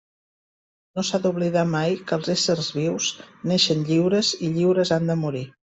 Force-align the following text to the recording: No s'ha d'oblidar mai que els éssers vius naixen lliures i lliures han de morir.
No 0.99 1.03
s'ha 1.09 1.19
d'oblidar 1.25 1.65
mai 1.73 1.93
que 2.09 2.17
els 2.21 2.31
éssers 2.35 2.71
vius 2.79 3.13
naixen 3.53 3.87
lliures 3.93 4.35
i 4.49 4.53
lliures 4.59 4.97
han 4.99 5.09
de 5.15 5.21
morir. 5.25 5.47